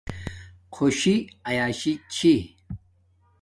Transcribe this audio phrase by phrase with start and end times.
[0.75, 1.15] خوشی
[1.49, 2.33] آیاشی چھی